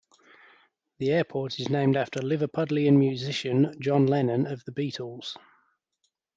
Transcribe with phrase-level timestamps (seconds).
[0.97, 5.37] The airport is named after Liverpudlian musician John Lennon of The Beatles.